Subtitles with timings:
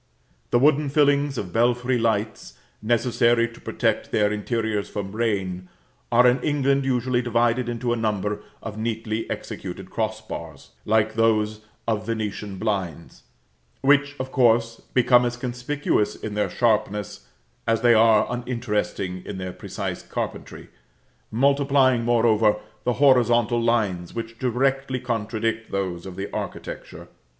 [0.49, 5.69] The wooden fillings of belfry lights, necessary to protect their interiors from rain,
[6.11, 11.61] are in England usually divided into a number of neatly executed cross bars, like those
[11.87, 13.21] of Venetian blinds,
[13.81, 17.27] which, of course, become as conspicuous in their sharpness
[17.67, 20.69] as they are uninteresting in their precise carpentry,
[21.29, 22.55] multiplying, moreover,
[22.85, 27.07] the horizontal lines which directly contradict those of the architecture.